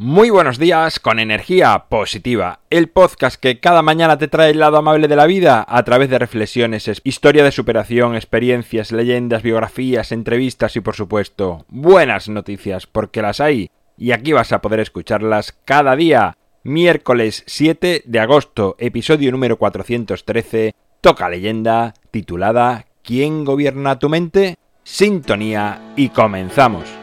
[0.00, 4.76] Muy buenos días con energía positiva, el podcast que cada mañana te trae el lado
[4.76, 10.76] amable de la vida a través de reflexiones, historia de superación, experiencias, leyendas, biografías, entrevistas
[10.76, 15.96] y por supuesto buenas noticias porque las hay y aquí vas a poder escucharlas cada
[15.96, 16.36] día.
[16.62, 24.58] Miércoles 7 de agosto, episodio número 413, toca leyenda titulada ¿Quién gobierna tu mente?
[24.84, 26.97] Sintonía y comenzamos.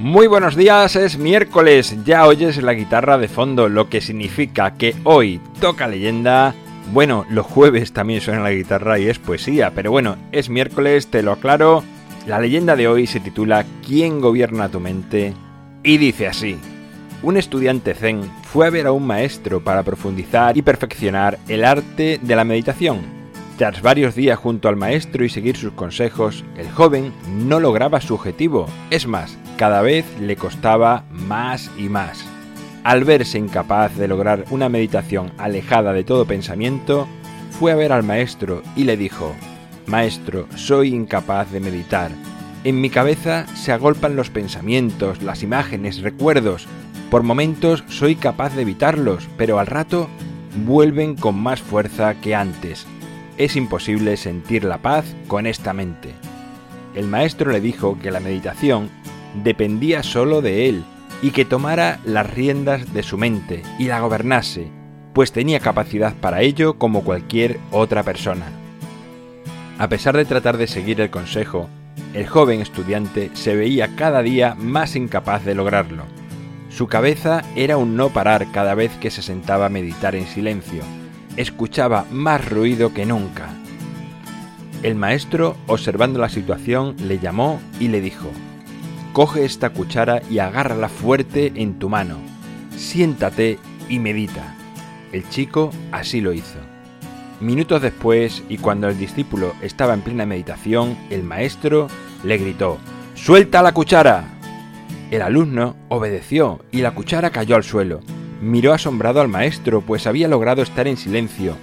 [0.00, 4.96] Muy buenos días, es miércoles, ya oyes la guitarra de fondo, lo que significa que
[5.04, 6.54] hoy toca leyenda.
[6.90, 11.22] Bueno, los jueves también suena la guitarra y es poesía, pero bueno, es miércoles, te
[11.22, 11.84] lo aclaro.
[12.26, 15.34] La leyenda de hoy se titula ¿Quién gobierna tu mente?
[15.82, 16.56] Y dice así.
[17.22, 22.18] Un estudiante zen fue a ver a un maestro para profundizar y perfeccionar el arte
[22.22, 23.19] de la meditación.
[23.60, 28.14] Tras varios días junto al maestro y seguir sus consejos, el joven no lograba su
[28.14, 28.66] objetivo.
[28.88, 32.24] Es más, cada vez le costaba más y más.
[32.84, 37.06] Al verse incapaz de lograr una meditación alejada de todo pensamiento,
[37.50, 39.34] fue a ver al maestro y le dijo,
[39.84, 42.10] Maestro, soy incapaz de meditar.
[42.64, 46.66] En mi cabeza se agolpan los pensamientos, las imágenes, recuerdos.
[47.10, 50.08] Por momentos soy capaz de evitarlos, pero al rato
[50.64, 52.86] vuelven con más fuerza que antes
[53.40, 56.10] es imposible sentir la paz con esta mente.
[56.94, 58.90] El maestro le dijo que la meditación
[59.42, 60.84] dependía solo de él
[61.22, 64.68] y que tomara las riendas de su mente y la gobernase,
[65.14, 68.44] pues tenía capacidad para ello como cualquier otra persona.
[69.78, 71.70] A pesar de tratar de seguir el consejo,
[72.12, 76.04] el joven estudiante se veía cada día más incapaz de lograrlo.
[76.68, 80.82] Su cabeza era un no parar cada vez que se sentaba a meditar en silencio,
[81.36, 83.48] escuchaba más ruido que nunca.
[84.82, 88.30] El maestro, observando la situación, le llamó y le dijo,
[89.12, 92.18] Coge esta cuchara y agárrala fuerte en tu mano.
[92.76, 93.58] Siéntate
[93.88, 94.54] y medita.
[95.12, 96.58] El chico así lo hizo.
[97.40, 101.88] Minutos después, y cuando el discípulo estaba en plena meditación, el maestro
[102.22, 102.78] le gritó,
[103.14, 104.24] ¡Suelta la cuchara!
[105.10, 108.00] El alumno obedeció y la cuchara cayó al suelo.
[108.40, 111.56] Miró asombrado al maestro, pues había logrado estar en silencio.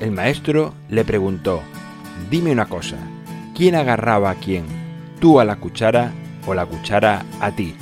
[0.00, 1.62] El maestro le preguntó,
[2.30, 2.96] Dime una cosa,
[3.54, 4.64] ¿quién agarraba a quién?
[5.20, 6.12] ¿Tú a la cuchara
[6.46, 7.76] o la cuchara a ti?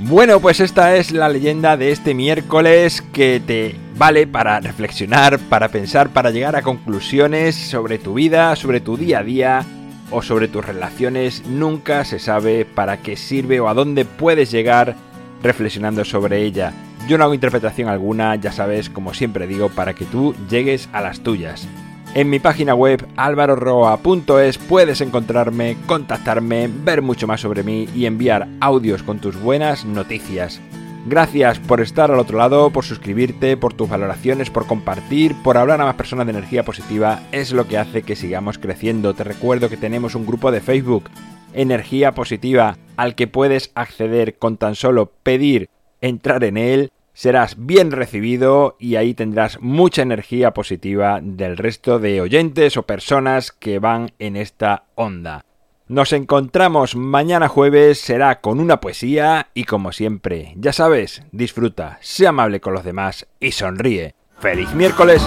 [0.00, 5.68] Bueno, pues esta es la leyenda de este miércoles que te vale para reflexionar, para
[5.68, 9.66] pensar, para llegar a conclusiones sobre tu vida, sobre tu día a día
[10.10, 14.96] o sobre tus relaciones, nunca se sabe para qué sirve o a dónde puedes llegar
[15.42, 16.72] reflexionando sobre ella.
[17.08, 21.00] Yo no hago interpretación alguna, ya sabes, como siempre digo, para que tú llegues a
[21.00, 21.66] las tuyas.
[22.12, 28.48] En mi página web alvaroroa.es puedes encontrarme, contactarme, ver mucho más sobre mí y enviar
[28.60, 30.60] audios con tus buenas noticias.
[31.06, 35.80] Gracias por estar al otro lado, por suscribirte, por tus valoraciones, por compartir, por hablar
[35.80, 37.22] a más personas de energía positiva.
[37.32, 39.14] Es lo que hace que sigamos creciendo.
[39.14, 41.04] Te recuerdo que tenemos un grupo de Facebook,
[41.54, 45.70] Energía Positiva, al que puedes acceder con tan solo pedir
[46.02, 46.92] entrar en él.
[47.14, 53.52] Serás bien recibido y ahí tendrás mucha energía positiva del resto de oyentes o personas
[53.52, 55.44] que van en esta onda.
[55.90, 62.28] Nos encontramos mañana jueves, será con una poesía y como siempre, ya sabes, disfruta, sea
[62.28, 64.14] amable con los demás y sonríe.
[64.38, 65.20] ¡Feliz miércoles!